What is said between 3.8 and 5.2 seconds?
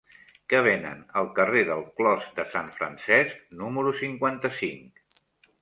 cinquanta-cinc?